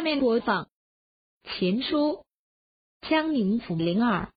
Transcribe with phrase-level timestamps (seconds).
[0.00, 0.64] 下面播放
[1.44, 2.24] 《秦书》，
[3.10, 4.32] 江宁府灵儿。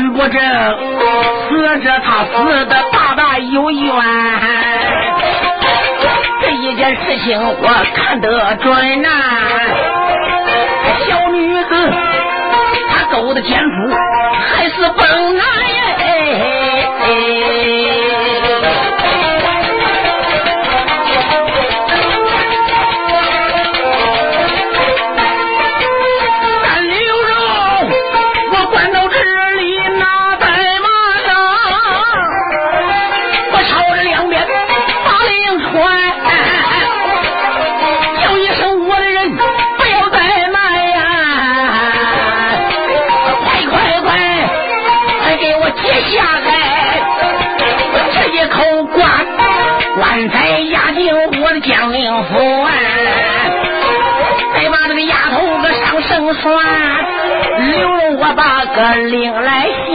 [0.00, 0.40] 作风不正，
[1.48, 3.92] 死者他死的大大有冤。
[6.40, 9.08] 这一件事情我看得准呐、
[11.06, 11.92] 小女子
[12.90, 13.94] 她勾的奸夫
[14.56, 15.44] 还是本男
[56.34, 56.54] 算，
[57.70, 59.90] 留了我把个令来下。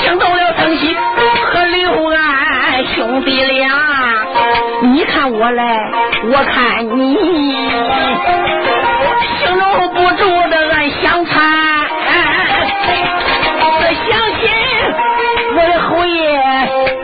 [0.00, 3.70] 惊动了曾喜和刘安兄弟俩，
[4.82, 5.90] 你看我来，
[6.24, 7.16] 我看你，
[9.38, 9.64] 形容
[9.94, 11.34] 不住的俺相残。
[13.78, 14.04] 这相
[14.40, 14.42] 信
[15.54, 16.18] 我的侯爷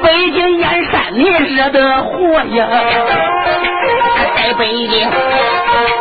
[0.02, 1.22] 北京燕山里
[1.54, 2.10] 惹的祸
[2.54, 2.68] 呀，
[4.42, 5.08] 在北京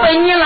[0.02, 0.40] 北京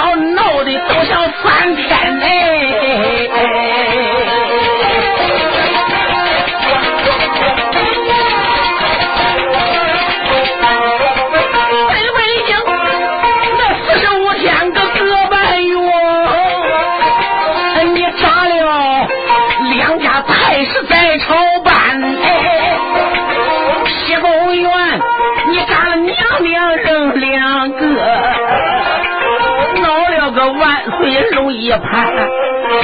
[31.77, 32.13] 盘，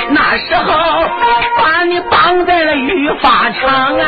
[0.09, 1.03] 那时候
[1.57, 4.06] 把你绑在了御法场啊。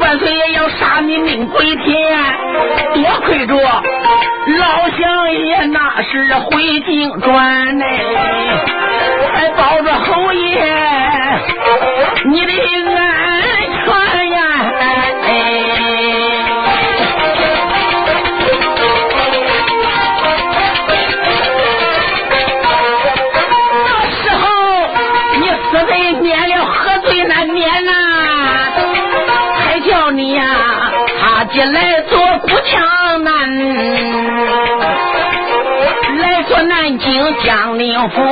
[0.00, 2.18] 万岁爷要杀你命归天，
[2.94, 7.84] 多亏着老相爷那时回京转呢，
[9.34, 10.64] 还保着侯爷
[12.24, 13.79] 你的安
[31.58, 33.32] 来做古江南，
[36.18, 38.22] 来做南京江宁府，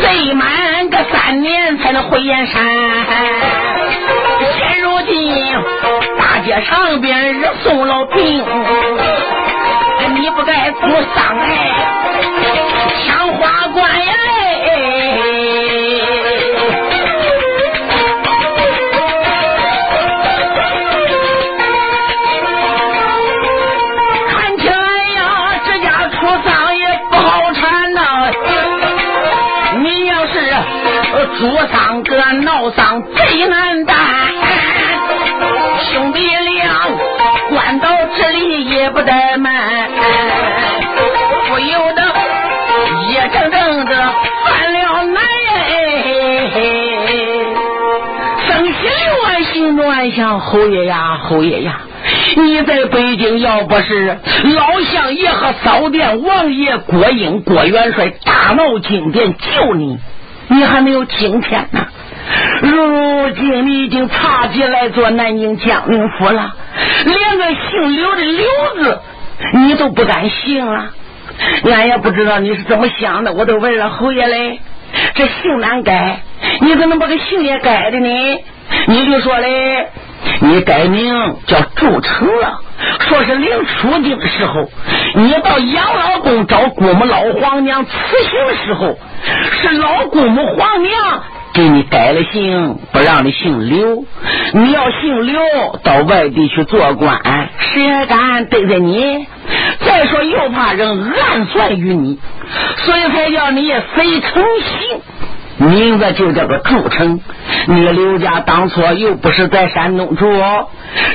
[0.00, 2.62] 最满个三年才能回燕山。
[4.56, 5.52] 现如今
[6.18, 8.44] 大街上边人送了病，
[10.14, 11.70] 你不该哭丧哎，
[13.04, 13.57] 枪花
[31.38, 33.94] 主丧哥闹丧贼难担，
[35.92, 36.88] 兄弟俩
[37.48, 37.88] 关到
[38.18, 39.88] 这里也不怠慢，
[41.48, 42.02] 不由得
[43.08, 43.94] 一阵阵的
[44.44, 45.22] 犯了难。
[48.48, 51.82] 生喜六万心乱想侯爷呀，侯爷呀！
[52.36, 54.18] 你在北京要不是
[54.56, 59.98] 老相爷和骚殿王爷郭英、郭元帅大闹金殿救你，
[60.48, 61.86] 你还没有今天呢。
[62.60, 66.54] 如今你已经插进来做南京江宁府了，
[67.06, 68.46] 连个姓刘的刘
[68.76, 69.00] 字
[69.54, 70.90] 你都不敢姓了。
[71.64, 74.60] 俺也不知道你是怎么想的，我都问了侯爷嘞，
[75.14, 76.20] 这姓难改，
[76.60, 78.44] 你怎么把这姓也改的呢？
[78.86, 79.88] 你就说嘞。
[80.40, 81.12] 你改名
[81.46, 82.60] 叫祝成了，
[83.00, 84.68] 说是临出京的时候，
[85.14, 88.98] 你到养老宫找姑母老皇娘辞行的时候，
[89.60, 91.22] 是老姑母皇娘
[91.54, 94.04] 给你改了姓，不让你姓刘。
[94.52, 95.40] 你要姓刘，
[95.82, 97.20] 到外地去做官，
[97.74, 99.26] 谁还敢对待你？
[99.80, 102.18] 再说又怕人暗算于你，
[102.76, 105.00] 所以才叫你非成姓。
[105.58, 107.20] 名字就叫做祝成，
[107.66, 110.26] 你刘家当初又不是在山东住，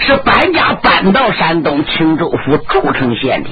[0.02, 3.50] 是搬家搬到山东青州府祝城县的，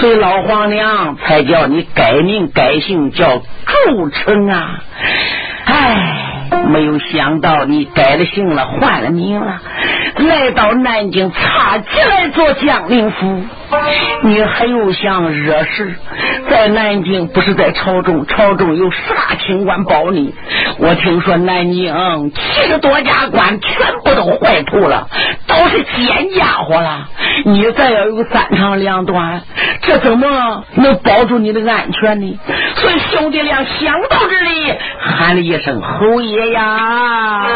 [0.00, 4.80] 所以老皇娘才叫你改名改姓叫祝成啊！
[5.66, 9.60] 唉，没有想到你改了姓了，换了名了，
[10.16, 13.44] 来到南京差起来做江宁府，
[14.24, 15.94] 你还有想惹事？
[16.54, 20.32] 在南京不是在朝中，朝中有十大清官保你。
[20.78, 23.74] 我听说南京七十多家官全
[24.04, 25.08] 部都坏透了，
[25.48, 27.08] 都是奸家伙了。
[27.44, 29.42] 你再要有三长两短，
[29.82, 32.38] 这怎么能保住你的安全呢？
[32.76, 37.46] 所以兄弟俩想到这里，喊了一声：“侯爷呀！”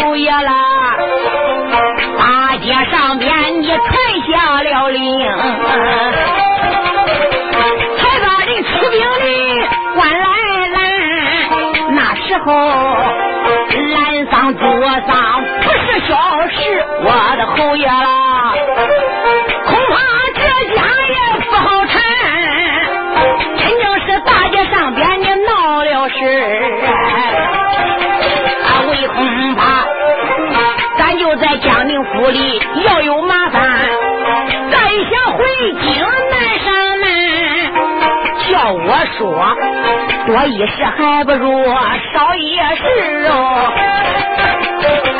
[0.00, 0.96] 侯爷啦，
[2.18, 3.76] 大街上边你传
[4.30, 5.28] 下了令，
[7.98, 9.26] 才把人出兵的
[9.94, 10.24] 关来
[10.72, 10.76] 拦。
[11.90, 12.48] 那时候
[13.90, 13.96] 拦
[14.30, 14.62] 丧捉
[15.06, 15.10] 丧
[15.62, 16.10] 不是小
[16.50, 16.56] 事，
[17.02, 17.06] 我
[17.36, 18.54] 的侯爷啦，
[32.30, 33.88] 里要有麻烦，
[34.70, 35.44] 再想回
[35.80, 35.86] 京
[36.30, 36.66] 难上
[37.00, 37.06] 难。
[38.50, 39.22] 叫我说，
[40.26, 41.64] 多一事还不如
[42.12, 43.32] 少一事哦。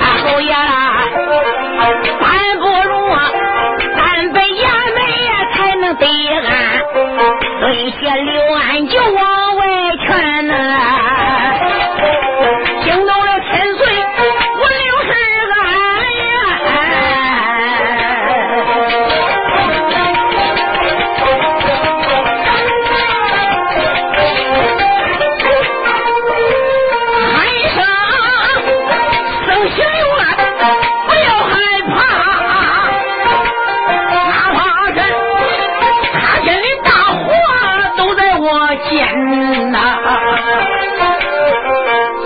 [0.00, 1.04] 啊，侯爷啦，
[2.20, 2.24] 咱
[2.58, 2.92] 不如
[3.96, 3.98] 咱
[4.32, 4.98] 本衙门
[5.52, 6.46] 才能得安，
[7.60, 9.62] 这些刘安就往外
[10.06, 10.06] 劝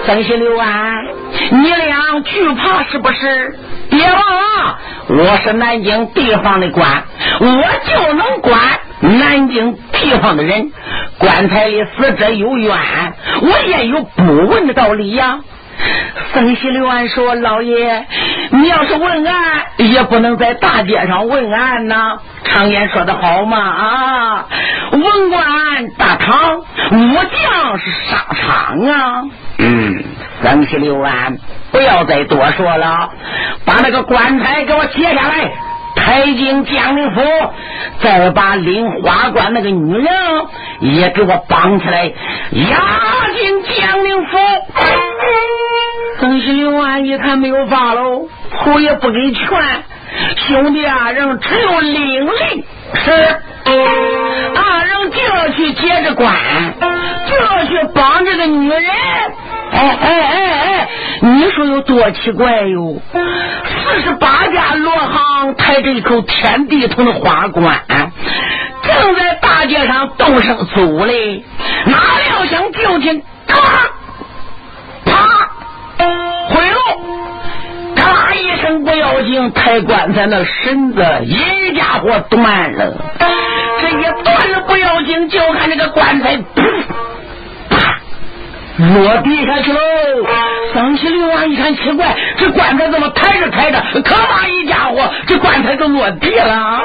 [0.06, 1.04] 三十六万，
[1.50, 3.58] 你俩惧怕是不是？
[3.90, 4.78] 别忘了，
[5.08, 7.04] 我是南京地方的官，
[7.40, 8.58] 我就能管
[9.00, 10.72] 南京地方的人。
[11.18, 12.76] 棺材里死者有冤，
[13.42, 15.40] 我也有不问的道理呀。
[16.32, 18.06] 曾喜元说：“老爷，
[18.50, 22.18] 你要是问案，也不能在大街上问案呐。
[22.44, 24.46] 常言说的好嘛啊，
[24.92, 29.24] 文官大堂，武将是沙场啊。
[29.58, 30.04] 嗯，
[30.42, 31.38] 曾喜元，
[31.70, 33.10] 不要再多说了，
[33.64, 35.52] 把那个棺材给我揭下来，
[35.94, 37.20] 抬进江宁府，
[38.00, 40.06] 再把领花冠那个女人
[40.80, 42.04] 也给我绑起来，
[42.52, 42.76] 押
[43.36, 44.38] 进江宁府。”
[46.18, 49.48] 曾喜元一看没有法喽，虎也不给劝，
[50.36, 53.10] 兄弟二人只有领令是，
[53.64, 56.32] 二人就要去接着关，
[57.28, 58.82] 就要去帮这个女人。
[59.72, 60.88] 哎哎哎哎，
[61.20, 63.00] 你说有多奇怪哟？
[63.12, 67.80] 四十八家罗行抬着一口天地铜的花冠，
[68.82, 71.42] 正在大街上动身走嘞，
[71.86, 73.58] 哪料想就听咔。
[78.34, 82.94] 一声不要紧，抬棺材那绳子一家伙断了。
[83.80, 86.62] 这一断了不要紧，就看这个棺材啪
[88.78, 89.80] 落地下去喽。
[90.74, 96.80] 张喜六啊，一看奇怪，这棺材怎么抬着抬着，可把一家伙，这棺材都落地了。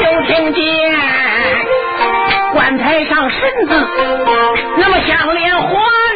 [0.00, 0.62] 就听见
[2.52, 3.88] 棺材上绳子。
[4.78, 5.70] 那么像连环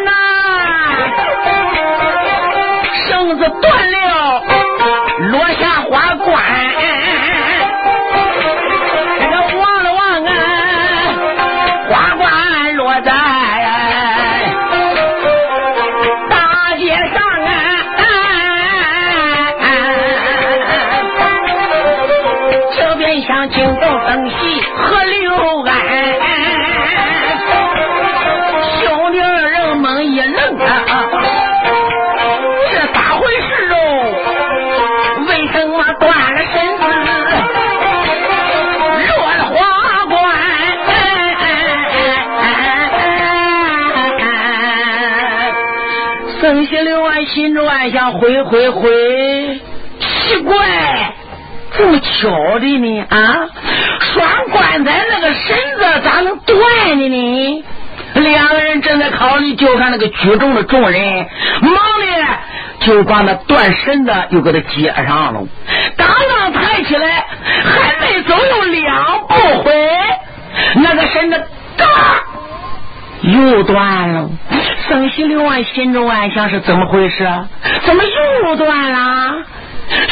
[0.05, 0.11] 呐，
[3.09, 4.43] 绳子断了，
[5.31, 6.06] 落下花
[47.27, 49.61] 心中暗想：回回回，
[49.99, 51.13] 奇怪，
[51.77, 53.07] 这么巧的呢？
[53.09, 53.49] 啊，
[54.01, 57.65] 拴棺材那个绳子咋能断的呢？
[58.15, 61.27] 两个人正在考虑，就看那个举重的众人
[61.61, 65.43] 忙的就把那断绳子又给他接上了。
[65.97, 67.27] 刚刚抬起来，
[67.65, 69.73] 还没走有两步回，
[70.77, 71.43] 那个绳子
[71.77, 71.87] 嘎
[73.23, 74.31] 又断了。
[74.89, 77.27] 曾喜六万心中暗想：是怎么回事？
[77.85, 78.03] 怎么
[78.45, 79.35] 又断了？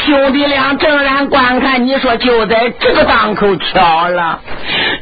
[0.05, 4.41] 兄弟俩正然观看，你说就在这个档口巧了，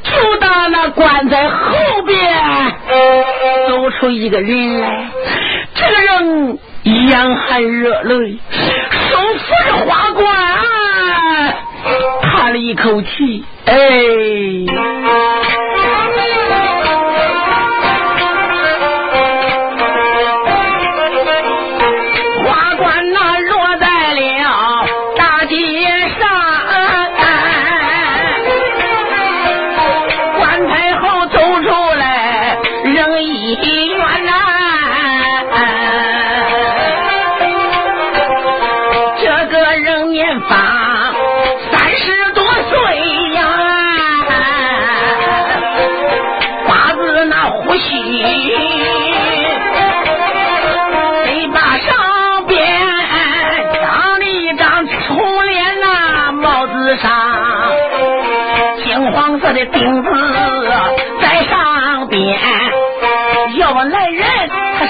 [0.02, 2.32] 就到那棺材后边
[3.68, 5.10] 走出一个人来。
[5.74, 8.38] 这个人眼含热泪，
[9.10, 10.26] 手扶着花冠，
[12.22, 13.74] 叹了一口气，哎。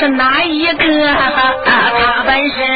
[0.02, 0.82] 是哪一个？
[1.64, 2.71] 他本身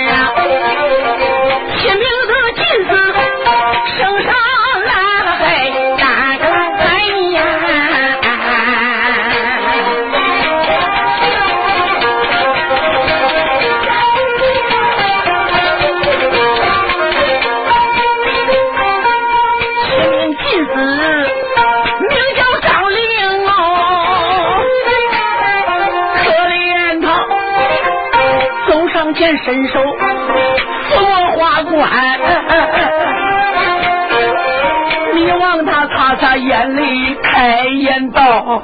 [36.20, 38.62] 他眼泪，开言道：“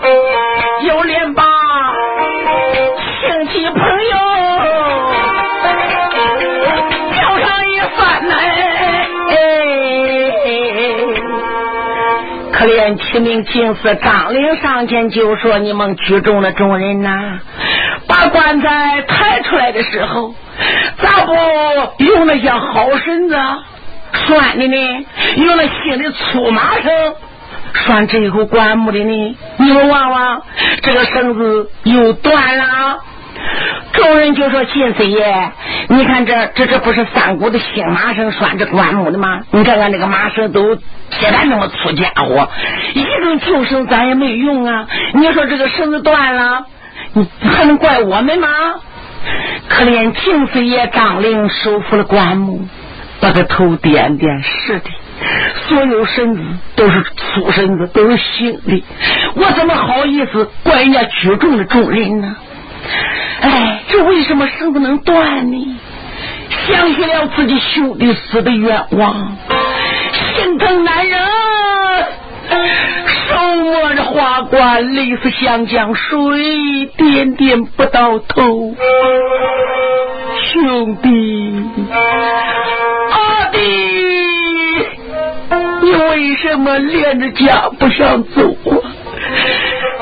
[0.87, 1.45] 有脸吧，
[3.21, 4.17] 亲戚朋友，
[7.17, 8.35] 叫上一番来。”
[12.53, 17.41] 可怜七名进士张陵上前就说：“你们聚众的众人呐，
[18.07, 20.35] 把棺材抬出来的时候，
[20.99, 21.35] 咋不
[22.05, 23.37] 用那些好绳子
[24.29, 25.07] 拴的呢？
[25.37, 27.15] 用那新的粗麻绳
[27.75, 29.37] 拴这口棺木的呢？
[29.59, 30.43] 你们望望，
[30.83, 33.01] 这个绳子又断了。”
[33.95, 35.53] 众人就说：“秦四爷，
[35.89, 39.41] 你看这这这不是三股的新麻绳拴着棺木的吗？
[39.51, 42.49] 你看看那个麻绳都铁的那么粗家伙，
[42.95, 44.87] 一根旧绳咱也没用啊！
[45.15, 46.67] 你说这个绳子断了，
[47.15, 48.49] 你还能怪我们吗？
[49.69, 52.67] 可怜秦四爷张陵收复了棺木，
[53.21, 54.91] 把个头点点，是的，
[55.69, 56.43] 所有身子
[56.77, 58.85] 都是粗身子，都是新的，
[59.37, 62.37] 我怎么好意思怪人家举重的众人呢？”
[63.41, 65.79] 哎，这为什么绳子能断呢？
[66.67, 69.37] 想起了自己兄弟死的冤枉，
[70.37, 71.19] 心疼男人，
[73.29, 78.75] 手握着花冠，泪似湘江水，点点不到头。
[80.53, 81.65] 兄弟，
[86.43, 88.75] 这么连着家不想走啊？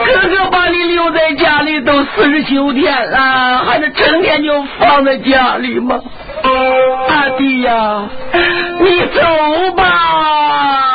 [0.07, 6.01] 哥哥把你留在家里都四十九天了，还能成天就放在家里吗？
[7.09, 8.09] 阿弟呀，
[8.81, 10.90] 你走吧。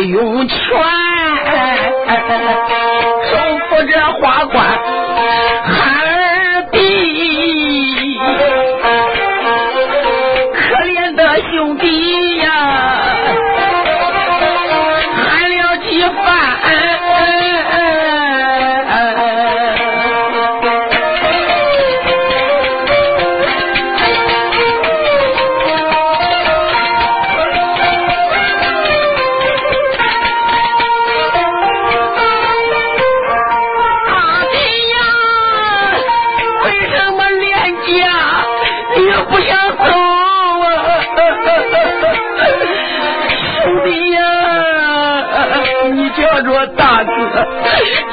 [0.00, 0.56] 涌泉，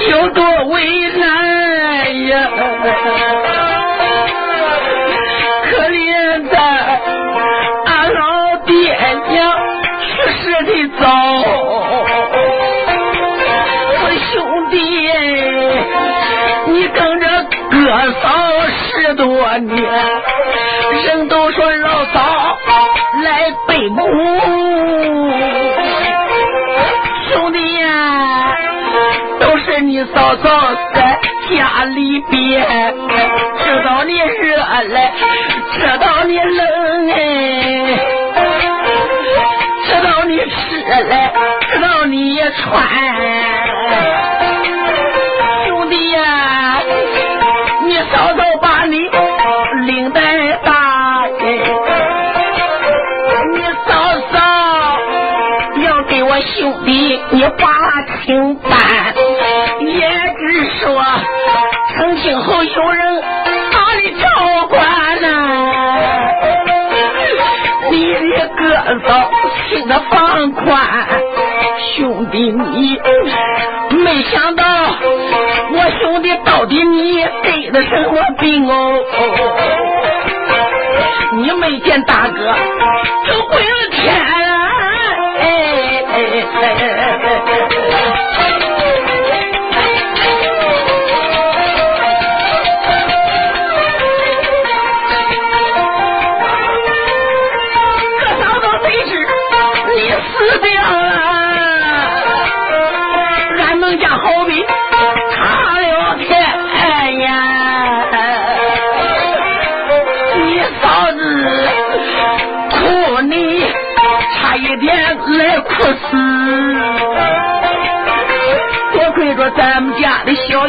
[0.10, 0.84] 有多为
[1.18, 2.50] 难呀！
[5.70, 6.58] 可怜的
[7.86, 8.74] 俺老爹
[9.30, 9.34] 娘
[10.02, 10.06] 去
[10.42, 11.04] 世的早，
[14.02, 14.32] 我兄
[14.70, 14.76] 弟
[16.72, 17.26] 你跟着
[17.72, 17.74] 哥
[18.22, 18.24] 嫂
[18.78, 19.24] 十多
[19.60, 19.82] 年，
[21.06, 22.58] 人都说老嫂
[23.24, 24.04] 来背母。
[30.13, 32.62] 嫂嫂在家里边，
[33.63, 34.58] 知道你热
[34.89, 35.12] 嘞，
[35.74, 37.16] 知道你冷哎，
[39.86, 40.46] 知道你吃
[41.04, 41.32] 嘞，
[41.72, 42.84] 知道你也穿。
[45.68, 46.82] 兄弟呀，
[47.86, 49.10] 你嫂嫂把你
[49.86, 50.22] 领带
[50.63, 50.72] 大
[51.39, 51.44] 哎，
[53.54, 53.92] 你嫂
[54.32, 54.38] 嫂
[55.82, 57.66] 要给我兄弟你把
[58.26, 58.72] 清办。
[69.08, 69.30] 高
[69.70, 71.08] 兴的放宽，
[71.96, 73.00] 兄弟你
[73.98, 74.63] 没想到
[75.72, 79.00] 我兄弟到底你得的什么病哦？
[81.36, 82.38] 你没见大哥
[83.28, 84.70] 就跪了天啊！
[85.39, 85.44] 哎
[86.13, 86.16] 哎
[86.62, 86.63] 哎！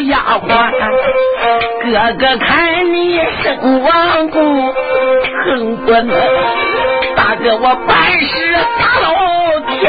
[0.07, 0.47] 丫鬟，
[1.81, 4.73] 哥哥看你生王公，
[5.45, 6.09] 恨不能
[7.15, 9.07] 大哥我办事大老
[9.69, 9.83] 天，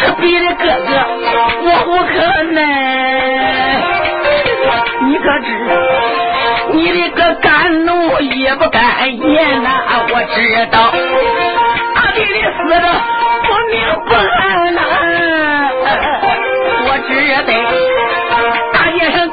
[0.00, 0.90] 这逼的哥哥
[1.64, 2.14] 我无可
[2.52, 2.56] 奈，
[5.00, 5.46] 你可知
[6.72, 8.80] 你的个敢怒也不敢
[9.18, 9.68] 言呐，
[10.08, 10.36] 我知
[10.70, 10.76] 道
[11.96, 12.86] 阿弟的死了。
[13.70, 14.80] 命不安呐，
[17.40, 17.52] 得
[18.72, 19.30] 大街上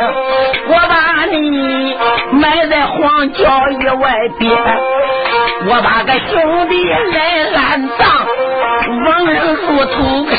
[0.00, 1.96] 我把你
[2.32, 4.50] 埋在荒郊野外边，
[5.66, 7.18] 我把个兄弟来
[7.56, 8.00] 安葬，
[9.04, 9.96] 亡人入土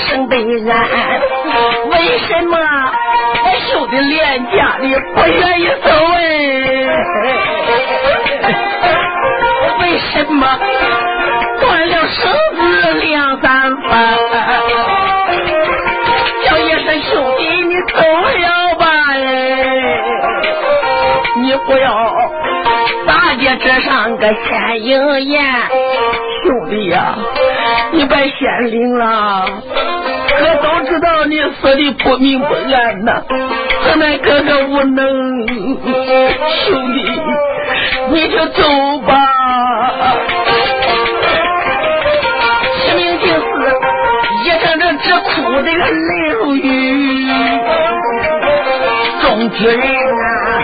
[0.07, 0.33] 生悲
[0.69, 0.71] 安。
[1.89, 2.57] 为什么
[3.67, 6.19] 兄弟连家里不愿意走哎？
[9.81, 10.59] 为什么
[11.59, 12.59] 断了绳子
[13.01, 13.89] 两三番？
[16.45, 18.68] 叫一声兄弟，你走了。
[21.59, 22.15] 你不要
[23.05, 25.43] 大街之上个显应言，
[26.43, 27.15] 兄弟呀，
[27.91, 29.45] 你别显灵了。
[30.39, 33.21] 哥早知道你死的不明不暗呐，
[33.83, 35.47] 可奈哥哥无能。
[35.47, 37.11] 兄弟，
[38.11, 39.13] 你就走吧。
[42.77, 43.43] 齐明进寺，
[44.45, 47.27] 一阵阵直哭的个泪如雨。
[49.21, 50.63] 众举人啊！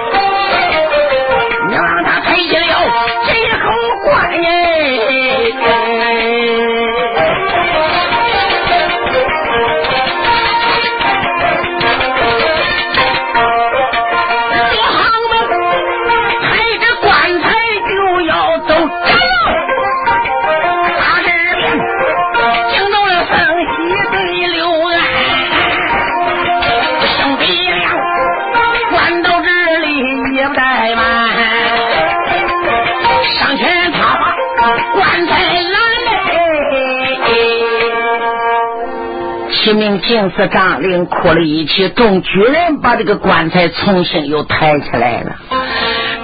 [40.05, 45.35] 一名进士张令哭了一气，众举人把这个棺材重新又抬起来了。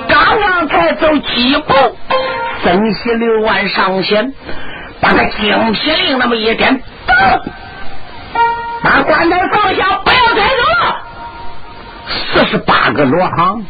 [0.08, 1.74] 刚刚才走几步，
[2.64, 4.34] 森西刘万上前，
[5.00, 6.82] 把那精皮令那么一点，
[8.84, 10.96] 把棺材放下，不要抬走。
[12.08, 13.66] 四十八个罗行，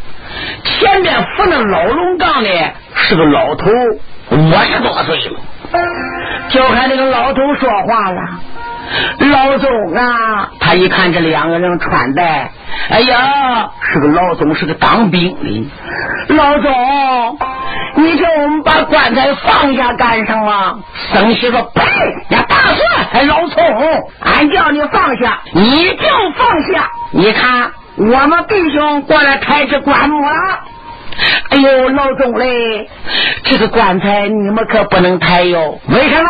[0.63, 2.49] 前面扶那老龙杠的
[2.95, 3.71] 是个老头，
[4.31, 5.39] 五十多岁了。
[6.49, 8.21] 就看那个老头说话了。
[9.19, 12.51] 老总啊，他一看这两个人穿戴，
[12.89, 15.71] 哎呀，是个老总，是个当兵的。
[16.35, 17.37] 老总，
[17.95, 20.79] 你叫我们把棺材放下干什么？
[21.13, 21.81] 生媳说：“呸！
[22.35, 26.05] 呀，大蒜还老葱，俺叫你放下，你就
[26.37, 26.89] 放下。
[27.11, 30.31] 你看，我们弟兄过来抬这棺木了。
[31.49, 32.89] 哎呦，老总嘞，
[33.43, 35.79] 这个棺材你们可不能抬哟。
[35.87, 36.29] 为什么？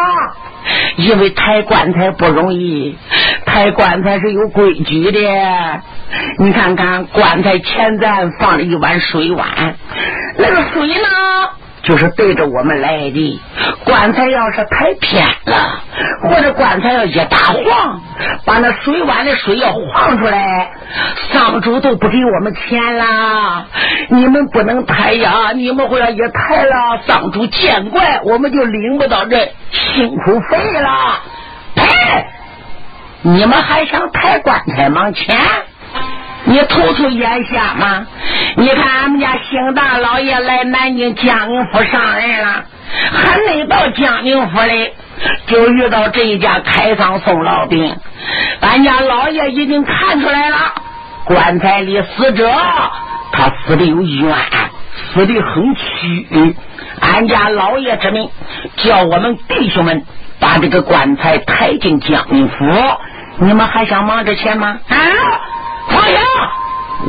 [0.97, 2.97] 因为抬棺材不容易，
[3.45, 5.19] 抬棺材是有规矩的。
[6.39, 9.75] 你看看棺材前站放了一碗水碗，
[10.37, 11.07] 那个水呢，
[11.83, 13.41] 就是对着我们来的。
[13.83, 15.81] 棺材要是抬偏了，
[16.23, 18.01] 或者棺材要一打晃，
[18.45, 20.71] 把那水碗的水要晃出来，
[21.31, 23.67] 丧主都不给我们钱了。
[24.09, 25.51] 你们不能抬呀！
[25.55, 31.19] 你们回来一抬了，丧主见怪，我们就领不到这辛苦费了。
[31.75, 32.25] 呸！
[33.23, 35.37] 你们还想抬棺材往前？
[36.43, 38.05] 你吐出眼瞎吗？
[38.57, 42.63] 你看俺们家兴大老爷来南京江宁府上任了，
[43.11, 44.93] 还没到江宁府嘞，
[45.47, 47.95] 就遇到这一家开仓送老兵。
[48.59, 50.57] 俺家老爷已经看出来了，
[51.25, 52.49] 棺材里死者。
[53.31, 54.35] 他死的有冤，
[55.13, 56.55] 死的很屈。
[56.99, 58.29] 俺家老爷之命，
[58.77, 60.03] 叫我们弟兄们
[60.39, 62.65] 把这个棺材抬进江宁府。
[63.37, 64.79] 你们还想忙着钱吗？
[64.89, 64.97] 啊！
[65.87, 66.19] 放下！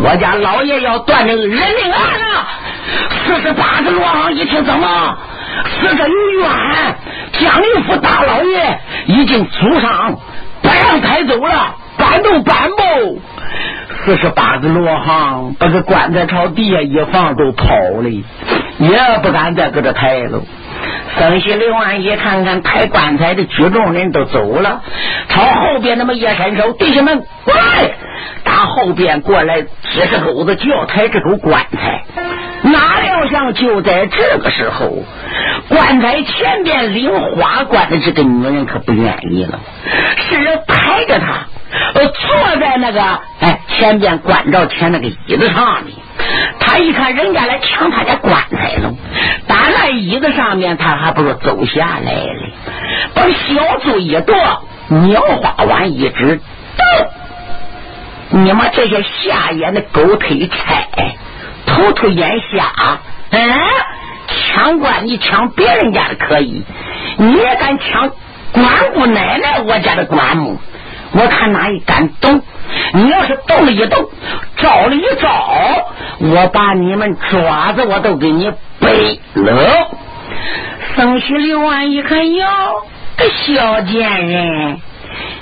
[0.02, 2.46] 我家老爷要断这人命案了。
[3.26, 5.18] 四十八个罗行一听怎么？
[5.80, 6.50] 死者有冤，
[7.32, 10.16] 江一府大老爷已经祖上
[10.62, 13.20] 不让抬走了，搬都搬不。
[14.04, 17.66] 四十八个罗行把这棺材朝地下一放，都跑
[18.00, 18.08] 了，
[18.78, 20.40] 也不敢再搁这抬了。
[21.18, 24.82] 曾喜刘安一看看抬棺材的举重人都走了，
[25.28, 27.90] 朝后边那么一伸手，弟兄们过来！
[28.44, 29.68] 打后边过来几
[30.10, 32.04] 十口子就要抬这口棺材，
[32.62, 35.04] 哪料想就在这个时候，
[35.68, 39.60] 棺材前边领花冠的这个女人可不愿意了，
[40.28, 41.46] 是人抬着她，
[41.94, 43.02] 呃坐在那个
[43.40, 45.94] 哎前边关照前那个椅子上面。
[46.58, 48.94] 他一看人家来抢他家棺材了，
[49.46, 52.50] 打那椅子上面，他还不如走下来了，
[53.14, 54.34] 把小嘴一剁，
[54.88, 56.40] 鸟花碗一指，
[58.30, 60.86] 你们这些下眼的狗腿差，
[61.66, 62.98] 头头眼瞎，
[63.30, 63.58] 嗯，
[64.28, 66.64] 抢棺你抢别人家的可以，
[67.18, 68.10] 你也敢抢
[68.52, 70.58] 关姑奶奶我家的棺木？
[71.12, 72.42] 我看哪一敢动？
[72.94, 74.08] 你要是动了一动，
[74.56, 75.86] 招了一招，
[76.20, 79.88] 我把你们爪子我都给你背了。
[80.94, 82.46] 宋喜刘安一看，哟，
[83.16, 84.80] 个小贱人，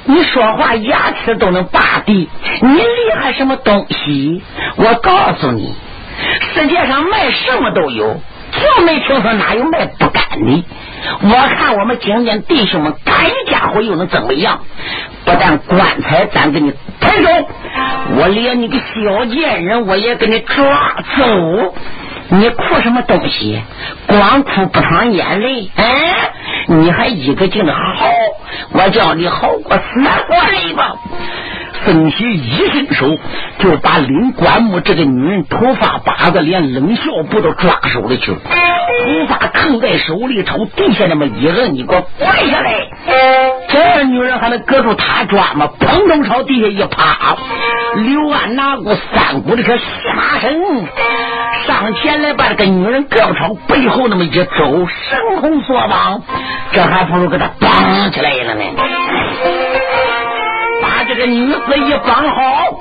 [0.05, 2.29] 你说话牙齿都能拔地，
[2.63, 4.43] 你厉害什么东西？
[4.77, 5.75] 我告诉你，
[6.55, 8.21] 世界上卖什么都有，
[8.53, 10.65] 就没听说哪有卖不干的。
[11.23, 13.15] 我看我们今天弟兄们，干
[13.47, 14.61] 家伙又能怎么样？
[15.25, 17.49] 不但棺材咱给你抬走，
[18.17, 21.75] 我连你个小贱人我也给你抓走。
[22.33, 23.61] 你哭什么东西？
[24.07, 26.31] 光哭不淌眼泪，哎，
[26.69, 28.07] 你还一个劲的好？
[28.73, 30.95] 我叫你好过死过来吧。
[31.85, 33.17] 孙喜一伸手
[33.59, 42.75] 就把领棺木这个女人头发把子连冷笑布都抓手里去了，头发扛在手里朝地下那么一摁，你给我跪下来！
[43.69, 45.69] 这女人还能搁住他抓吗？
[45.79, 47.37] 砰咚朝地下一趴，
[47.97, 50.53] 刘安拿过三股的可洗马绳，
[51.67, 56.23] 上前来把这个女人胳膊朝背后那么一走，神红锁绑，
[56.73, 58.65] 这还不如给他绑起来了呢。
[61.21, 62.79] 这女子一绑好，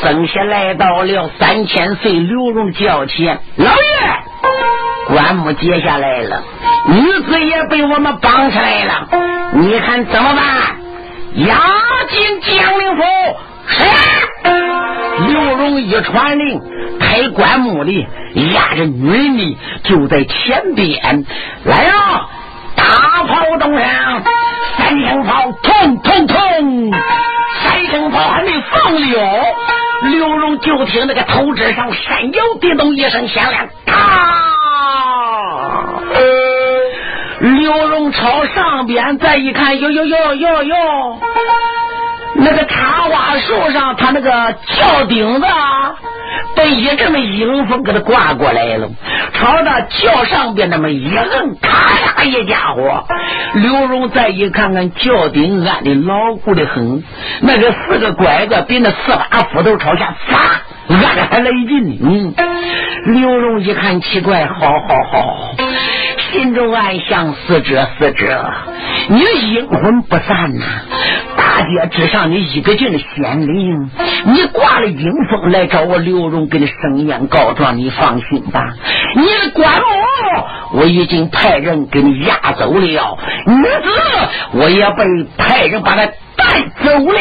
[0.00, 6.42] 生下来到了三千岁刘荣轿前，老爷，棺木接下来了，
[6.86, 9.08] 女子也被我们绑起来了，
[9.56, 10.42] 你看怎么办？
[11.46, 11.60] 押
[12.08, 13.02] 进江陵府。
[13.66, 13.84] 是。
[15.28, 16.62] 刘荣一传令，
[16.98, 17.92] 抬棺木的
[18.54, 21.26] 押着女人的就在前边，
[21.64, 22.30] 来啊！
[22.76, 24.22] 大炮动上，
[24.78, 26.90] 三声炮，通通通。
[28.70, 29.56] 放了，
[30.10, 33.94] 刘荣就听那个头枕上山腰叮咚一声响亮，咔！
[37.40, 41.18] 刘荣朝上边再一看，哟哟哟哟哟，
[42.36, 44.30] 那个茶花树上，他那个
[44.66, 45.94] 翘顶子啊。
[46.56, 48.88] 被一阵的迎风给他刮过来了，
[49.34, 53.04] 朝着轿上边那么一摁，咔嚓一家伙。
[53.54, 57.02] 刘荣再一看看轿顶安的牢固的很，
[57.40, 61.98] 那个四个拐子比那四把斧头朝下砸，按的还来劲呢。
[62.02, 62.34] 嗯，
[63.20, 65.54] 刘荣一看奇怪，好好好，
[66.32, 68.50] 心中暗想：死者死者，
[69.08, 69.20] 你
[69.52, 70.64] 阴魂不散呐。
[71.36, 73.90] 大街之上，你一个劲的显灵，
[74.26, 78.74] 你挂了阴风来找我刘荣，给你声言告状，你放心吧。
[79.14, 83.88] 你的棺木我已经派人给你押走了，女子
[84.52, 85.04] 我也被
[85.38, 87.20] 派人把他带走了。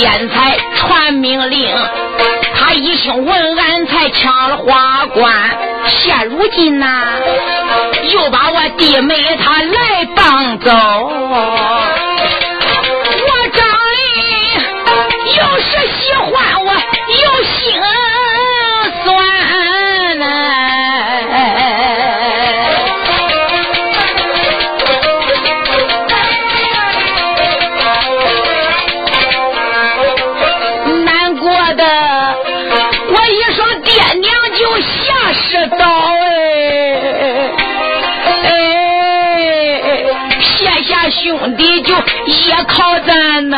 [0.00, 1.68] 天才传命令，
[2.54, 5.30] 他一声闻，俺才抢了花冠，
[5.88, 7.04] 现如今呐，
[8.10, 12.09] 又把我弟妹他来绑走。
[41.40, 41.94] 兄弟就
[42.26, 43.56] 依靠咱呐，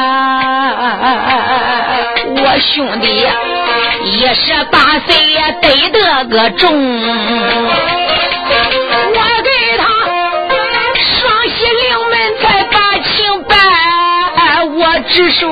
[2.29, 3.27] 我兄弟
[4.05, 6.71] 一十八岁也得得个中，
[7.03, 7.09] 我
[9.43, 9.85] 给他
[10.95, 13.59] 双喜临门才把情办，
[14.77, 15.43] 我只说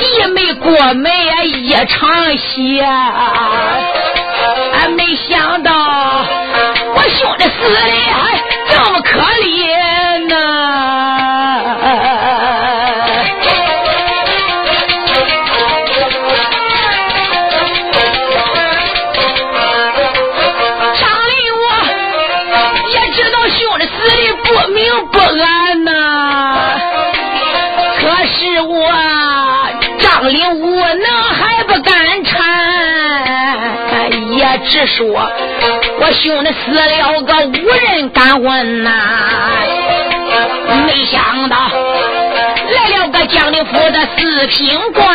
[0.00, 2.80] 弟妹过门也一场戏，
[4.72, 5.72] 俺没想到
[7.00, 7.80] 我兄弟死的
[8.12, 11.29] 还这么可怜呐。
[34.70, 38.90] 是说我兄弟死了个无人敢问呐，
[40.86, 45.08] 没想到来了个江宁府的四品官。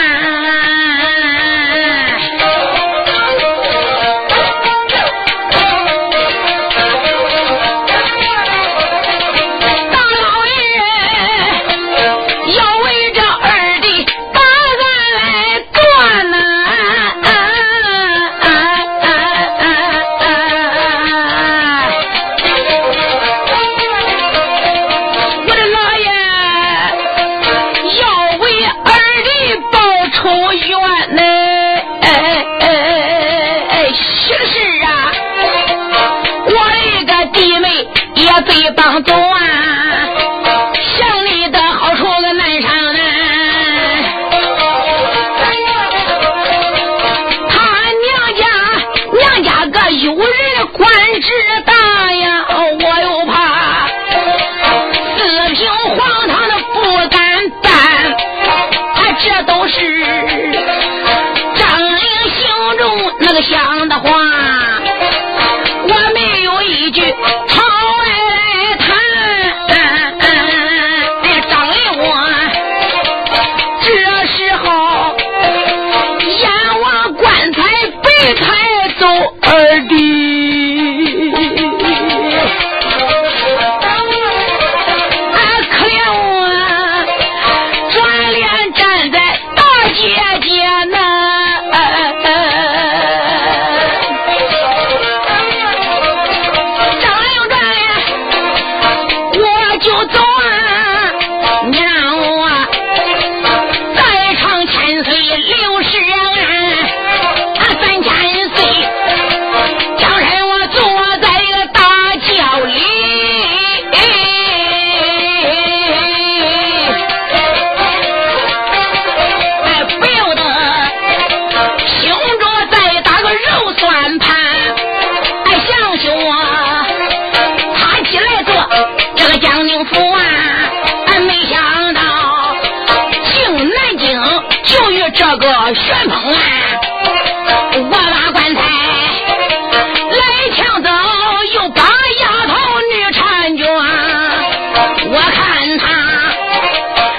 [145.04, 145.86] 我看他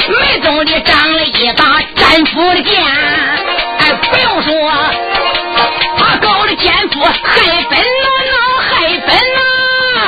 [0.09, 2.83] 眉中里长了一把奸夫的剑，
[3.79, 4.51] 哎，不用说，
[5.99, 7.11] 他搞的奸夫，害
[7.71, 8.69] 本哪哪害
[9.07, 9.99] 本哪，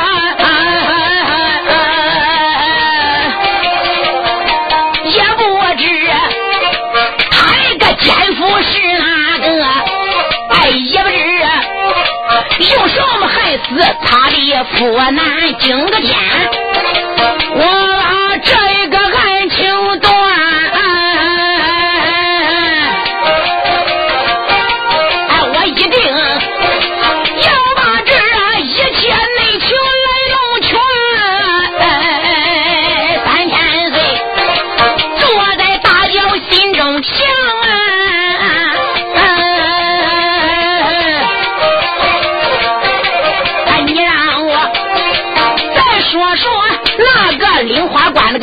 [5.05, 5.41] 也不
[5.77, 5.83] 知
[7.31, 8.07] 他那个奸
[8.37, 9.05] 夫是哪
[9.39, 9.47] 个，
[10.55, 11.15] 哎，也不知
[12.75, 13.69] 有什么害死
[14.05, 14.37] 他的
[14.75, 14.77] 夫
[15.13, 15.19] 难
[15.61, 16.09] 惊个天。
[17.21, 18.68] 我把这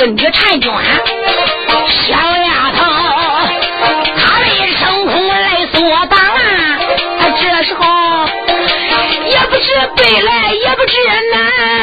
[0.06, 0.72] 花冠那个女婵娟，
[1.90, 2.80] 小丫头，
[4.18, 4.46] 她的
[4.78, 6.40] 声空来所挡啊！
[7.42, 7.82] 这时候
[9.26, 10.94] 也不知北来，也不知
[11.34, 11.75] 南。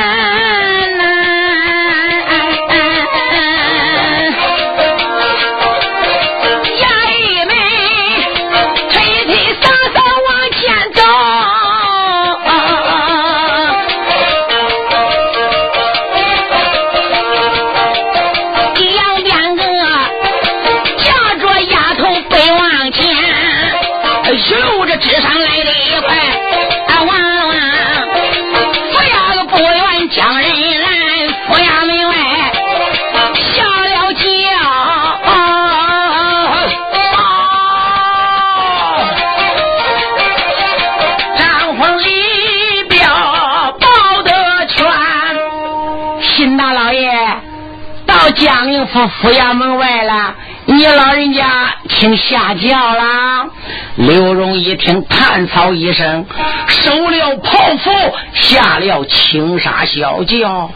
[48.42, 50.34] 江宁府府衙门外了，
[50.66, 53.46] 你老人家请下轿了。
[53.94, 56.26] 刘荣一听，叹草一声，
[56.66, 57.90] 收了袍服，
[58.34, 60.72] 下了青纱小轿。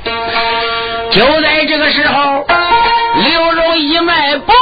[1.11, 2.47] 就在这个时候，
[3.17, 4.53] 刘荣一迈步，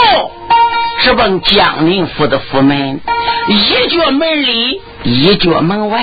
[1.03, 3.03] 直奔江宁府的府门，
[3.49, 6.03] 一脚门里，一脚门外，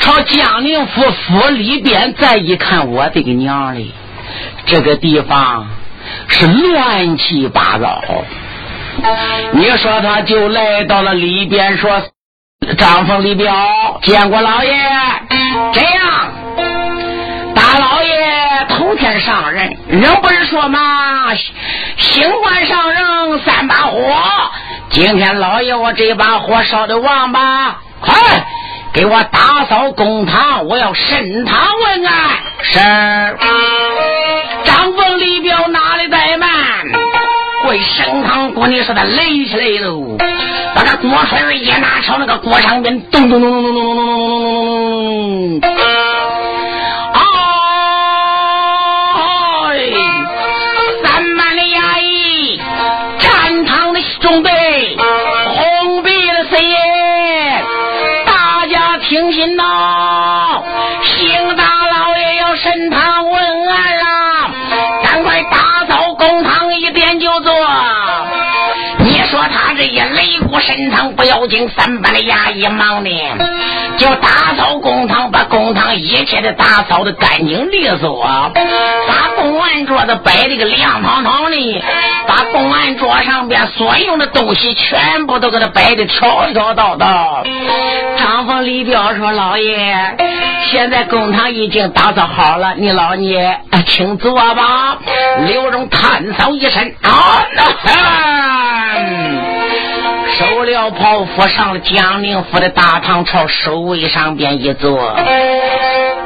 [0.00, 3.86] 朝江宁府府里边再一看，我的个娘嘞，
[4.66, 5.68] 这个地方！
[6.28, 8.02] 是乱七八糟，
[9.52, 12.02] 你说他就来到了里边，说
[12.78, 13.54] 张凤李彪
[14.02, 14.72] 见过老爷，
[15.72, 16.32] 这样，
[17.54, 21.34] 大老爷头天上任，人不是说嘛，
[21.98, 24.00] 新官上任三把火，
[24.90, 28.14] 今天老爷我这把火烧的旺吧，快
[28.92, 32.14] 给我打扫公堂，我要审堂问案。
[32.62, 32.78] 是，
[37.80, 40.16] 升堂国，你说他累起来喽！
[40.74, 45.70] 把那锅水一拿，朝那个锅上边咚咚咚咚咚咚咚咚咚咚咚咚咚咚咚咚！
[49.70, 49.72] 哎，
[51.04, 52.60] 三班的衙役，
[53.18, 54.96] 站堂的中队，
[55.48, 56.76] 红鼻的四爷，
[58.26, 60.62] 大家听信呐！
[61.02, 61.64] 姓大。
[62.56, 63.53] 审堂问
[70.64, 73.10] 擂鼓审堂不要紧，三班的衙役忙呢
[73.98, 81.82] 就打扫公堂，把公堂一切的打扫的干净利索，把公案桌子摆的个亮堂堂的，
[82.26, 87.44] 把公案桌上边所有的东西全部都给他摆的条条道道。
[88.18, 90.16] 张凤李彪说：“老爷，
[90.70, 94.98] 现在公堂已经打扫好了，你老爷请坐吧。”
[95.46, 97.44] 刘荣叹扫一声：“啊，
[100.38, 105.16] 收了袍服，上了江宁府的大堂，朝首位上边一坐，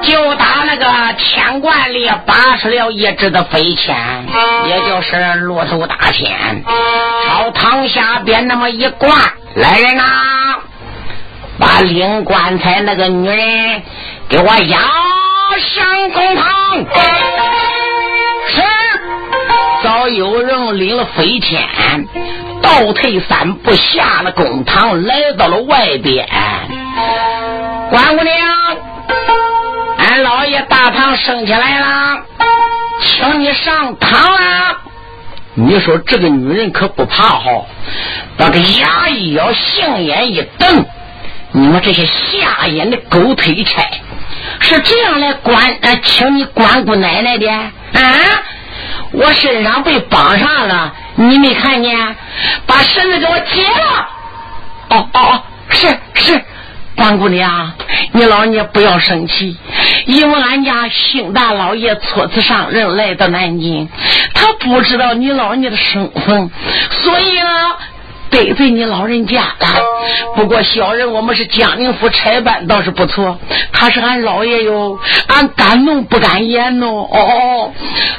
[0.03, 0.87] 就打那个
[1.19, 4.27] 钱罐里拔出了一只的飞钱，
[4.67, 6.63] 也就是骆头大钱，
[7.27, 9.09] 朝堂下边那么一挂，
[9.55, 10.05] 来人呐！
[11.59, 13.83] 把领棺材那个女人
[14.29, 14.79] 给我押
[15.59, 16.87] 上公堂。
[18.49, 18.63] 是，
[19.83, 21.67] 早有人领了飞天，
[22.63, 26.29] 倒退三步下了公堂，来到了外边。
[27.91, 28.37] 关姑娘，
[29.99, 32.21] 俺老爷大堂升起来了，
[33.03, 34.77] 请你上堂啊！
[35.55, 37.65] 你说这个女人可不怕哈，
[38.37, 40.85] 把个牙一咬杏眼一瞪。
[41.53, 43.83] 你们这些下眼的狗腿差，
[44.61, 47.71] 是这样来管呃，请你关姑奶奶的啊？
[49.13, 52.17] 我身上被绑上了，你没看见？
[52.67, 54.09] 把绳子给我解了。
[54.91, 56.41] 哦哦哦，是是，
[56.97, 57.73] 关姑娘，
[58.13, 59.59] 你老人家不要生气，
[60.07, 63.89] 因为俺家兴大老爷初次上任来到南京，
[64.33, 66.51] 他不知道你老人家的身份，
[67.03, 67.77] 所以呢。
[68.39, 69.67] 得罪你老人家了，
[70.37, 73.37] 不过小人我们是江宁府差办，倒是不错。
[73.73, 77.09] 他是俺老爷哟，俺敢怒不敢言哦。
[77.11, 77.73] 哦，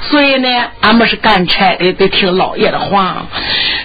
[0.10, 0.50] 所以呢，
[0.82, 3.28] 俺们是干差的，得听老爷的话。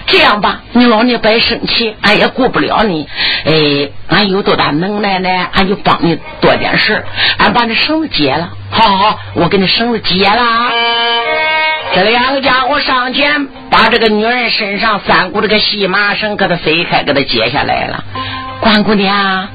[0.07, 3.07] 这样吧，你老娘别生气，俺也顾不了你。
[3.45, 5.29] 哎，俺有多大能耐呢？
[5.53, 7.03] 俺就帮你多点事
[7.37, 8.49] 俺把那绳子解了。
[8.69, 10.71] 好好好，我给你绳子解了啊。
[11.95, 18.03] 这两个家伙上前，把这个女人身上三股这个细麻绳给他飞开，给她解下来了。
[18.59, 19.47] 关姑娘，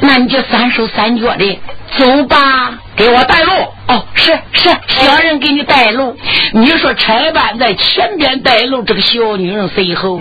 [0.00, 1.58] 那你就三手三脚的
[1.96, 3.52] 走吧，给我带路。
[3.88, 6.14] 哦，是是，小人给你带路。
[6.52, 10.20] 你说差班在前边带路，这个小女人随后，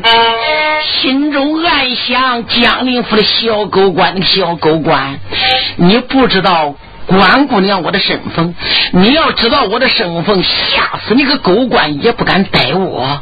[0.82, 5.19] 心中暗想：江宁府的小狗官，那个小狗官，
[5.76, 6.73] 你不知道
[7.08, 8.56] 关姑娘我的身份。
[8.91, 13.22] 你要知道我的身份，吓死你个狗官也不敢逮我。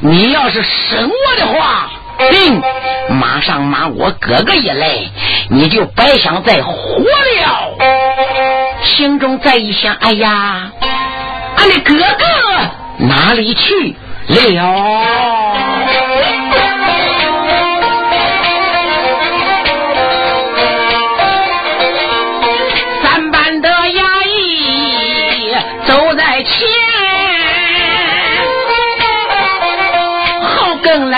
[0.00, 1.90] 你要是生我的话。
[2.18, 2.62] 哼！
[3.18, 5.10] 马上马我哥哥一来，
[5.48, 7.76] 你就别想再活了。
[8.84, 10.70] 心中再一想，哎呀，
[11.56, 13.96] 俺的哥哥哪里去
[14.28, 15.51] 了？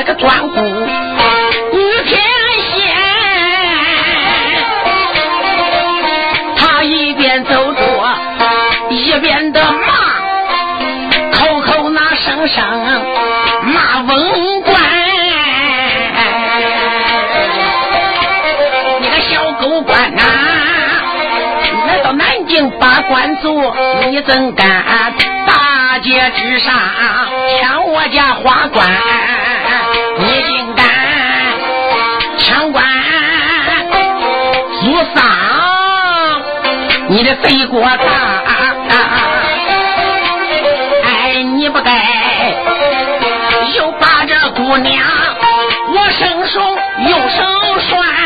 [0.05, 0.65] 个专官
[1.71, 2.23] 古天
[2.61, 2.95] 仙，
[6.57, 7.81] 他一边走着
[8.91, 9.95] 一边的骂，
[11.33, 12.63] 口口那声声
[13.65, 14.79] 骂文官，
[19.01, 20.23] 你个小狗官啊，
[21.87, 23.75] 来到南京把官做，
[24.11, 24.85] 你怎敢
[25.47, 26.75] 大街之上
[27.63, 28.87] 抢我家花冠？
[30.19, 30.85] 你竟敢
[32.39, 32.85] 抢官
[34.81, 35.23] 做丧？
[37.09, 37.97] 你的罪过大！
[41.05, 41.91] 哎，你不该
[43.77, 45.05] 又把这姑娘
[45.95, 46.61] 我生手
[47.09, 48.24] 又生栓。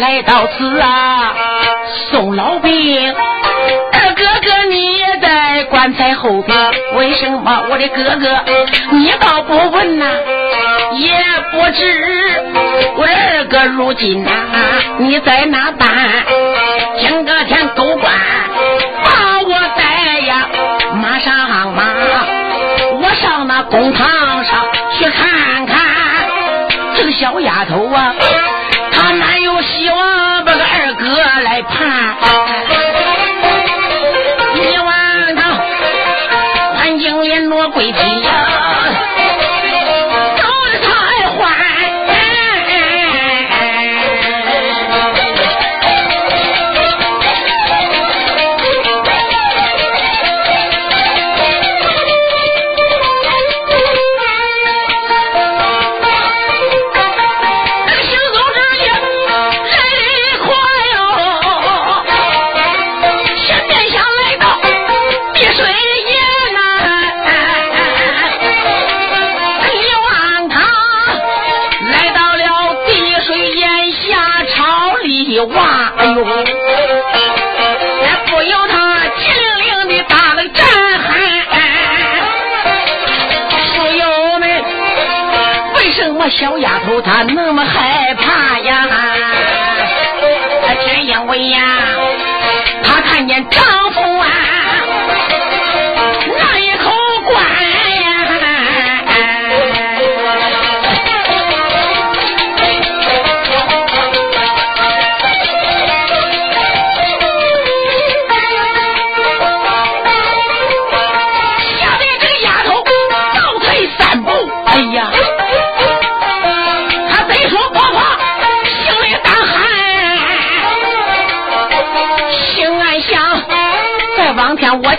[0.00, 1.34] 来到此啊，
[2.10, 3.14] 送老兵。
[3.92, 6.56] 二哥哥，你也在棺材后边，
[6.94, 8.42] 为什么我的哥哥
[8.92, 10.06] 你倒不问呐？
[10.94, 11.12] 也
[11.52, 11.84] 不知
[12.96, 14.30] 我二哥如今呐，
[14.96, 15.86] 你在哪办？
[16.98, 18.10] 今个天狗官
[19.04, 20.48] 把我带呀，
[20.94, 21.84] 马上马，
[23.02, 24.08] 我上那公堂
[24.44, 24.66] 上
[24.98, 25.76] 去看看
[26.96, 28.14] 这个小丫头啊。
[29.62, 30.09] 希望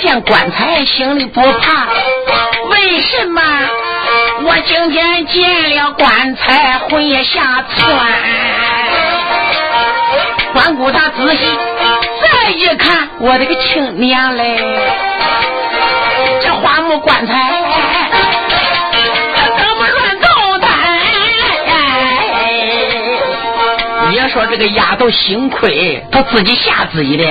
[0.02, 1.88] 见棺材心里不怕，
[2.70, 3.42] 为什么
[4.44, 7.88] 我今天见了棺材魂也吓窜？
[10.54, 11.46] 关谷他仔细
[12.22, 14.80] 再一看，我这个亲娘嘞，
[16.42, 17.71] 这花木棺材。
[24.32, 27.26] 说这个丫头心亏她自己吓自己的，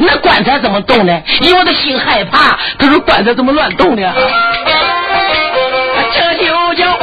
[0.00, 1.22] 那棺材怎么动呢？
[1.40, 4.12] 因为她心害怕，她说棺材怎么乱动呢？
[6.12, 6.98] 这就叫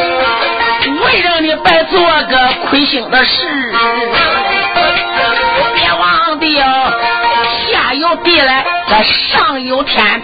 [1.03, 1.99] 为让你白做
[2.29, 3.45] 个亏心的事，
[5.75, 6.47] 别忘掉
[7.71, 10.21] 下有地来，这上有天，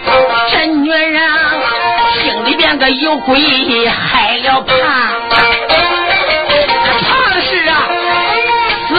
[0.50, 1.22] 这女人
[2.22, 3.38] 心里边个有鬼，
[3.88, 5.97] 害了怕。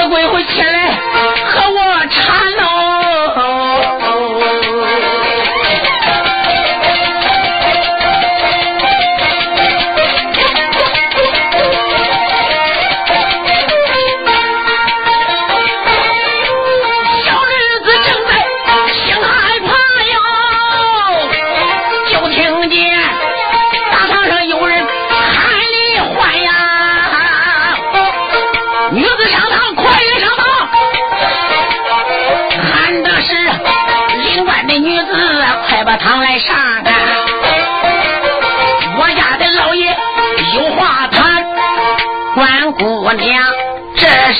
[0.10, 1.89] 鬼会前来和我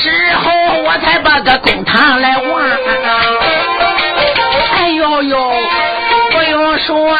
[0.02, 2.62] 时候我才把个公堂来望。
[4.78, 5.52] 哎呦呦，
[6.30, 7.18] 不用说，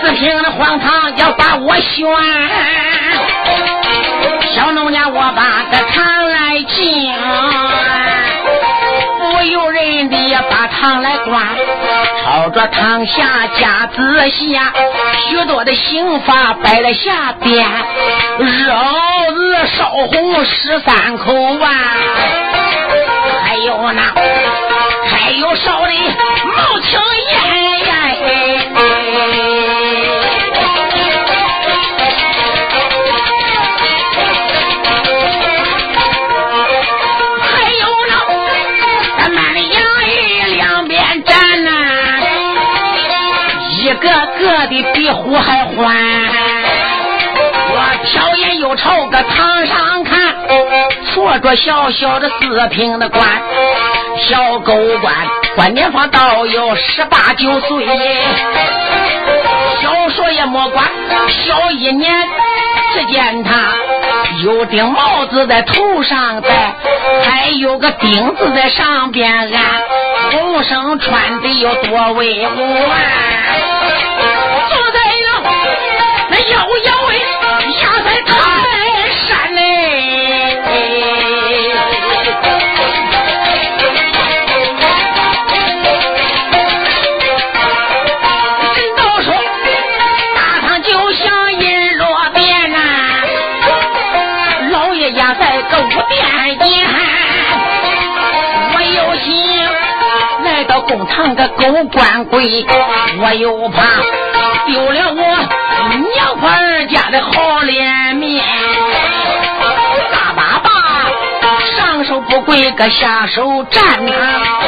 [0.00, 2.08] 四平的荒唐要把我选。
[4.54, 7.12] 小奴家，我把个堂来进，
[10.80, 11.42] 堂来关。
[12.24, 14.72] 朝着堂下家子下，
[15.28, 17.68] 许多的刑罚摆在下边，
[18.38, 21.68] 肉子烧红十三口啊，
[23.44, 24.02] 还有呢
[25.06, 25.92] 还有烧的
[26.46, 26.98] 冒青
[27.30, 27.59] 烟
[44.40, 45.94] 饿的比虎还欢，
[47.68, 50.34] 我瞟眼又朝个堂上看，
[51.12, 53.22] 坐着小小的四平的官，
[54.16, 55.14] 小狗官，
[55.56, 57.86] 官年方倒有十八九岁，
[59.82, 60.86] 小说也没管，
[61.28, 62.10] 小一年，
[62.94, 63.52] 只见他
[64.42, 66.48] 有顶帽子在头上戴，
[67.24, 69.50] 还有个钉子在上边安，
[70.32, 73.39] 红绳穿的有多威武啊！
[101.22, 102.64] 当个狗官鬼，
[103.20, 103.82] 我又怕
[104.66, 105.22] 丢了我。
[105.98, 108.42] 娘婆儿家的好脸面，
[110.10, 110.70] 大爸爸
[111.76, 114.60] 上手不跪，个下手站啊！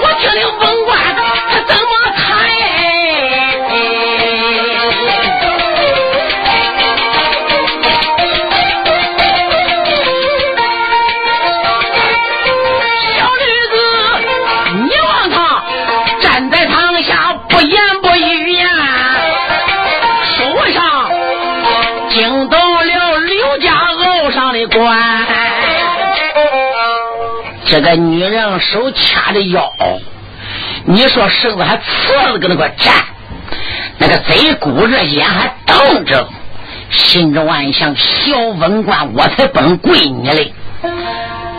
[0.00, 0.98] 我听听文官
[27.88, 29.72] 个女人手掐着腰，
[30.84, 32.94] 你说身子还侧着搁那块站，
[33.98, 36.28] 那个贼骨热眼还瞪着，
[36.90, 40.52] 心中暗想：小文官，我才不能跪你嘞！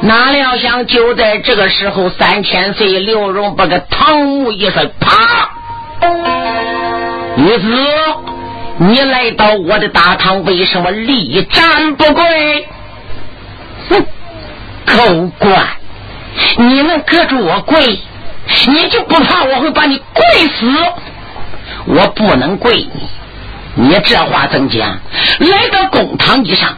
[0.01, 5.49] 哪料想就在这个时候，三千岁刘荣把个堂木一摔，啪！
[7.35, 7.69] 女子。
[8.81, 12.67] 你来到我的大堂，为什么立斩不跪？
[13.89, 14.05] 哼，
[14.85, 15.67] 狗官，
[16.57, 17.99] 你能隔住我跪，
[18.67, 20.71] 你就不怕我会把你跪死？
[21.85, 23.09] 我不能跪你，
[23.75, 24.99] 你这话怎讲？
[25.39, 26.77] 来到公堂之上，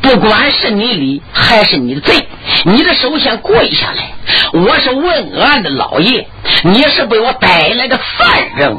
[0.00, 2.26] 不管是你理还是你的罪，
[2.64, 4.12] 你的首先跪下来。
[4.52, 6.26] 我是问案的老爷，
[6.62, 8.78] 你是被我带来的犯人。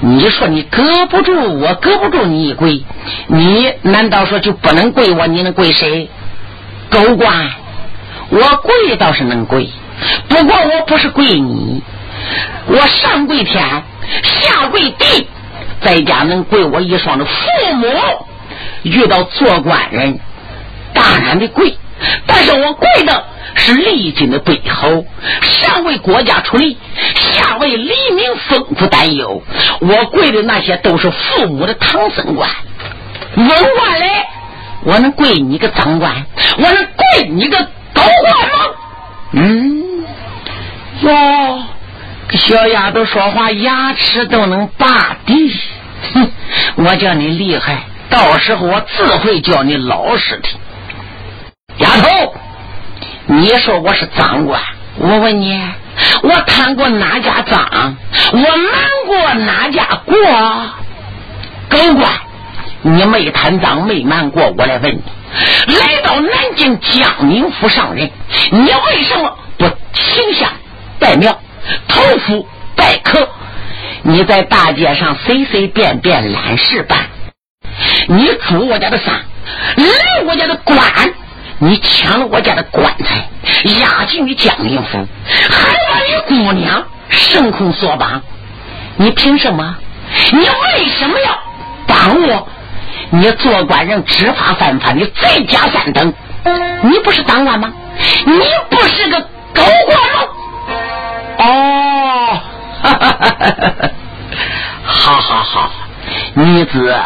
[0.00, 2.84] 你说你搁不住我，搁不住你一跪，
[3.28, 5.26] 你难道说就不能跪我？
[5.26, 6.10] 你能跪谁？
[6.90, 7.50] 狗官，
[8.30, 9.68] 我跪倒是能跪，
[10.28, 11.82] 不过我不是跪你，
[12.66, 13.62] 我上跪天，
[14.22, 15.28] 下跪地，
[15.80, 17.32] 在家能跪我一双的父
[17.74, 17.86] 母。
[18.82, 20.20] 遇到做官人，
[20.92, 21.76] 当然得跪，
[22.26, 23.24] 但是我跪的。
[23.58, 25.06] 是历经的背后，
[25.40, 26.76] 上为国家出力，
[27.14, 29.42] 下为黎民丰富担忧。
[29.80, 32.50] 我跪的那些都是父母的唐僧官、
[33.34, 34.26] 文官嘞，
[34.84, 36.26] 我能跪你个脏官？
[36.58, 37.56] 我能跪你个
[37.96, 38.76] 狗官吗？
[39.32, 40.04] 嗯，
[41.00, 41.62] 哟，
[42.30, 45.52] 小丫头说话牙齿都能拔地，
[46.14, 46.30] 哼！
[46.76, 50.48] 我叫你厉害，到时候我自会叫你老实的。
[51.78, 52.34] 丫头，
[53.26, 54.60] 你说我是赃官，
[54.98, 55.60] 我问你，
[56.22, 57.96] 我贪过哪家赃？
[58.32, 58.48] 我瞒
[59.06, 60.14] 过哪家过？
[61.68, 62.12] 狗官，
[62.82, 65.02] 你没贪赃没瞒过，我来问你，
[65.66, 68.10] 来到南京江宁府上任，
[68.50, 70.52] 你为什么不请下
[70.98, 71.38] 拜庙？
[71.88, 73.28] 头府待客，
[74.02, 77.06] 你在大街上随随便便揽事办，
[78.08, 79.14] 你住我家的丧，
[79.76, 80.78] 来我家的官，
[81.58, 83.28] 你抢了我家的棺材，
[83.80, 85.06] 押进你江宁府，
[85.50, 88.22] 还把你姑娘生控索绑，
[88.96, 89.76] 你凭什么？
[90.32, 91.38] 你为什么要
[91.88, 92.48] 帮我？
[93.10, 96.12] 你做官人执法犯法，你罪加三等，
[96.82, 97.72] 你不是当官吗？
[98.26, 100.28] 你不是个狗官吗？
[101.38, 102.40] 哦，
[102.82, 103.46] 哈哈哈哈
[103.80, 103.90] 哈！
[104.84, 105.70] 好好好，
[106.34, 107.00] 女子，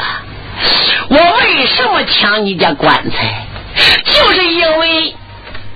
[1.09, 3.47] 我为什么抢你家棺材？
[4.05, 5.15] 就是因为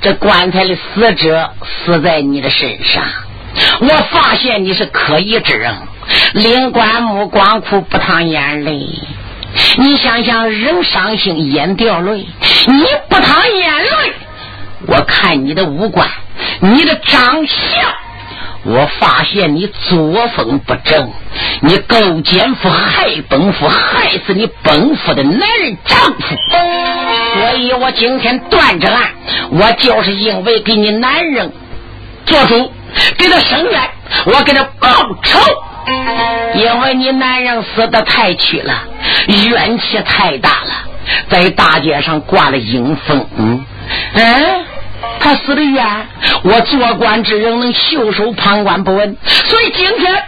[0.00, 3.04] 这棺材的死者死在你的身上，
[3.80, 5.74] 我发现你是可疑之人，
[6.32, 8.88] 领棺木光哭不淌眼泪。
[9.76, 12.26] 你想想，人伤心眼掉泪，
[12.66, 14.12] 你不淌眼泪，
[14.86, 16.08] 我看你的五官，
[16.60, 17.56] 你的长相。
[18.66, 21.12] 我发现你作风不正，
[21.60, 26.36] 你勾奸夫害本夫，害死你本夫的男人丈夫。
[27.34, 29.10] 所以我今天断这案，
[29.50, 31.52] 我就是因为给你男人
[32.24, 32.72] 做主，
[33.18, 33.90] 给他伸冤，
[34.26, 34.88] 我给他报
[35.22, 35.40] 仇。
[36.54, 38.82] 因为你男人死的太屈了，
[39.28, 40.72] 怨气太大了，
[41.28, 43.26] 在大街上挂了阴风。
[43.36, 43.64] 嗯，
[44.14, 44.64] 嗯。
[45.20, 45.84] 他死的冤，
[46.42, 50.22] 我做官之人能袖手旁观不问，所以今天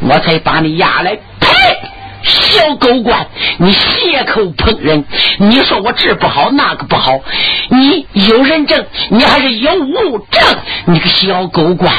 [0.00, 1.16] 我才把你押来。
[1.40, 1.48] 呸！
[2.24, 3.26] 小狗官，
[3.58, 5.04] 你血口喷人，
[5.38, 7.20] 你说我这不好那个不好，
[7.68, 10.42] 你有人证，你还是有物证？
[10.86, 11.92] 你个小狗官，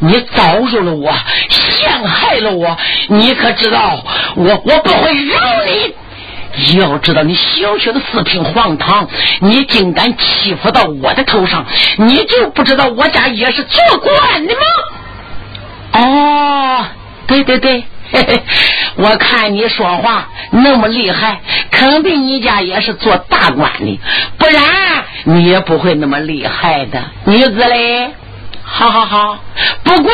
[0.00, 1.12] 你招惹了我，
[1.48, 2.76] 陷害了我，
[3.08, 4.04] 你可知道
[4.36, 5.94] 我我不会饶你。
[6.76, 9.08] 要知道，你小小的四品黄堂，
[9.40, 11.64] 你竟敢欺负到我的头上，
[11.96, 14.60] 你就不知道我家也是做官的吗？
[15.92, 16.86] 哦，
[17.28, 18.42] 对对对，嘿嘿，
[18.96, 21.40] 我看你说话那么厉害，
[21.70, 24.00] 肯定你家也是做大官的，
[24.36, 24.62] 不然
[25.24, 27.02] 你也不会那么厉害的。
[27.24, 28.12] 女子嘞，
[28.62, 29.38] 好好好，
[29.84, 30.12] 不跪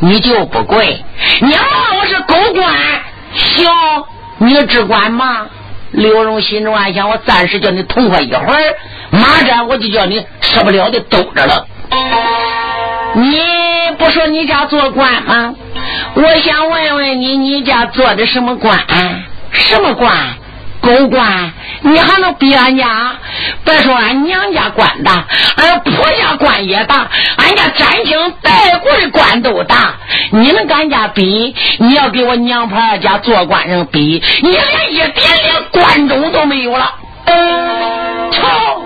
[0.00, 1.02] 你就不跪，
[1.40, 1.62] 娘
[2.00, 2.74] 我是狗官，
[3.34, 3.66] 行。
[4.40, 5.46] 你只管骂，
[5.90, 8.76] 刘荣心中暗想：我暂时叫你痛快一会儿，
[9.10, 11.66] 马上我就叫你吃不了的兜着了。
[13.14, 13.42] 你
[13.98, 15.54] 不说你家做官吗？
[16.14, 18.78] 我想问问你，你家做的什么官？
[19.52, 20.12] 什么官？
[20.80, 21.52] 狗官？
[21.82, 23.12] 你还能比俺家？
[23.64, 25.24] 别说俺娘家官大，
[25.56, 29.94] 俺婆家官也大，俺家沾亲带故的官都大。
[30.30, 31.54] 你能跟俺家比？
[31.78, 36.94] 你要给我娘婆家做官人比，你连一点点官种都没有了。
[38.32, 38.82] 操！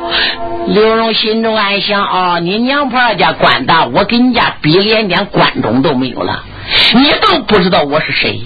[0.67, 6.43] 刘荣心中暗想：哦，你娘婆家官大，我跟你家比，连点官种都没有了。
[6.95, 8.43] 你都不知道我是谁？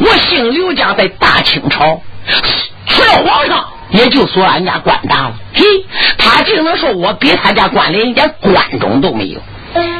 [0.00, 2.00] 我姓刘家，在大清朝，
[2.86, 3.64] 除了皇上。
[3.90, 5.64] 也就说俺家官大了，嘿，
[6.18, 9.40] 他竟能说我比他家官连一点官种都没有。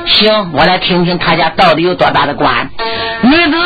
[0.07, 2.69] 行，我来听听他家到底有多大的官。
[3.23, 3.57] 女子，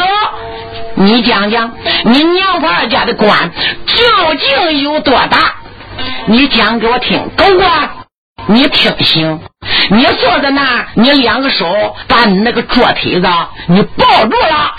[0.94, 1.72] 你讲讲
[2.04, 3.50] 你娘婆家的官
[3.86, 3.94] 究
[4.38, 5.54] 竟有多大？
[6.26, 7.18] 你讲给我听。
[7.34, 7.88] 狗官，
[8.46, 9.40] 你听行。
[9.90, 13.28] 你坐在那，你两个手把你那个桌腿子
[13.66, 14.74] 你抱住了。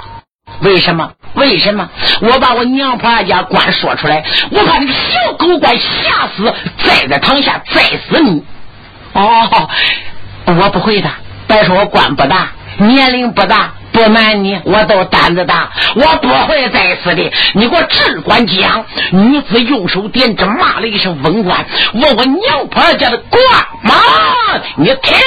[0.62, 1.12] 为什么？
[1.36, 1.90] 为什么？
[2.22, 6.54] 我把我娘婆家官说出来，我把那个小狗官吓死，
[6.84, 8.44] 栽在堂下栽死你。
[9.14, 9.70] 哦，
[10.46, 11.10] 我不会的。
[11.48, 17.32] 别说我官不大，年龄不大，不瞒你，我都胆子大，我不会再死的。
[17.54, 18.86] 你给我只管讲。
[19.12, 23.44] 女子用手点着，骂了一声：“文官，问我娘婆家的官
[23.84, 23.94] 吗？
[24.78, 25.18] 你听。